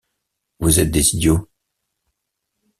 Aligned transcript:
Vous 0.59 0.79
êtes 0.79 0.89
des 0.89 1.13
idiots. 1.13 1.47